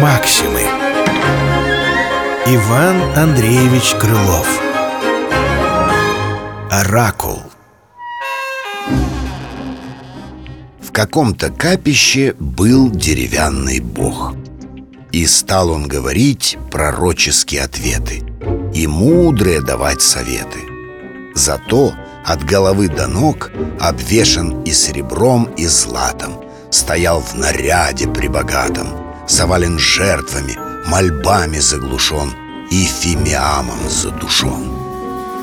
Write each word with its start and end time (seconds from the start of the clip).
Максимы. 0.00 0.62
Иван 2.46 3.18
Андреевич 3.18 3.94
Крылов. 3.94 4.46
Оракул. 6.70 7.42
В 10.80 10.92
каком-то 10.92 11.50
капище 11.50 12.36
был 12.38 12.92
деревянный 12.92 13.80
бог. 13.80 14.36
И 15.10 15.26
стал 15.26 15.68
он 15.70 15.88
говорить 15.88 16.56
пророческие 16.70 17.64
ответы. 17.64 18.22
И 18.72 18.86
мудрые 18.86 19.60
давать 19.60 20.00
советы. 20.00 20.60
Зато 21.34 21.92
от 22.24 22.44
головы 22.44 22.88
до 22.88 23.06
ног 23.06 23.50
обвешан 23.80 24.62
и 24.62 24.72
серебром, 24.72 25.44
и 25.56 25.66
златом 25.66 26.40
Стоял 26.70 27.20
в 27.20 27.34
наряде 27.34 28.06
прибогатом 28.06 28.88
Завален 29.28 29.78
жертвами, 29.78 30.56
мольбами 30.88 31.58
заглушен 31.58 32.32
И 32.70 32.84
фимиамом 32.84 33.88
задушен. 33.88 34.70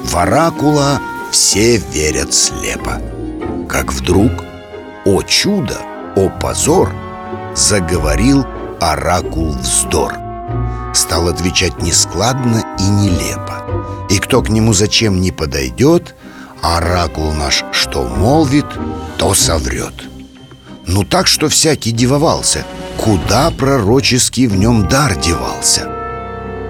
В 0.04 0.16
оракула 0.16 1.02
все 1.32 1.78
верят 1.78 2.34
слепо. 2.34 3.02
Как 3.68 3.92
вдруг, 3.92 4.32
о 5.06 5.22
чудо, 5.24 5.78
о 6.16 6.30
позор! 6.30 6.94
Заговорил 7.56 8.46
оракул 8.80 9.52
вздор. 9.52 10.14
Стал 10.94 11.28
отвечать 11.28 11.82
нескладно 11.82 12.64
и 12.80 12.84
нелепо. 12.84 13.64
И 14.10 14.20
кто 14.20 14.42
к 14.42 14.50
нему 14.50 14.74
зачем 14.74 15.20
не 15.20 15.32
подойдет 15.32 16.16
Оракул 16.62 17.34
наш 17.34 17.64
что 17.72 18.04
молвит, 18.04 18.66
то 19.18 19.34
соврет. 19.34 19.94
Ну 20.88 21.04
так, 21.04 21.28
что 21.28 21.50
всякий 21.50 21.92
дивовался 21.92 22.66
Куда 22.98 23.52
пророческий 23.52 24.48
в 24.48 24.56
нем 24.56 24.88
дар 24.88 25.16
девался. 25.16 25.90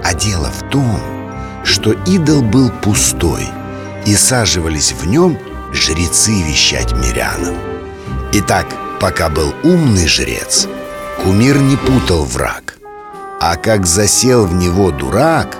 А 0.04 0.14
дело 0.14 0.50
в 0.50 0.68
том, 0.70 1.00
что 1.64 1.92
идол 1.92 2.42
был 2.42 2.70
пустой 2.70 3.46
И 4.04 4.14
саживались 4.14 4.92
в 4.92 5.06
нем 5.06 5.38
жрецы 5.72 6.42
вещать 6.42 6.92
мирянам. 6.92 7.56
Итак, 8.32 8.66
пока 9.00 9.28
был 9.28 9.54
умный 9.62 10.06
жрец 10.06 10.66
Кумир 11.22 11.58
не 11.58 11.76
путал 11.76 12.24
враг. 12.24 12.76
А 13.40 13.56
как 13.56 13.86
засел 13.86 14.46
в 14.46 14.52
него 14.52 14.90
дурак 14.90 15.56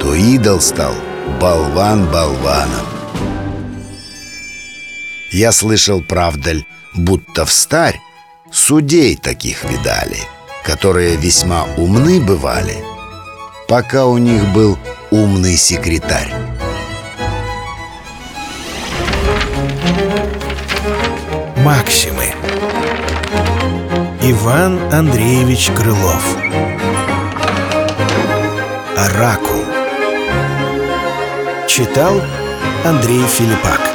То 0.00 0.14
идол 0.14 0.60
стал 0.60 0.94
болван 1.40 2.06
болваном 2.06 3.01
я 5.32 5.50
слышал, 5.50 6.02
правдаль, 6.02 6.64
будто 6.94 7.44
в 7.44 7.52
старь 7.52 7.98
Судей 8.52 9.16
таких 9.16 9.64
видали 9.64 10.18
Которые 10.62 11.16
весьма 11.16 11.64
умны 11.76 12.20
бывали 12.20 12.76
Пока 13.66 14.04
у 14.06 14.18
них 14.18 14.44
был 14.52 14.78
умный 15.10 15.56
секретарь. 15.56 16.30
Максимы. 21.58 22.34
Иван 24.22 24.78
Андреевич 24.92 25.70
Крылов. 25.76 26.36
Оракул. 28.96 29.64
Читал 31.66 32.20
Андрей 32.84 33.22
Филиппак 33.26 33.91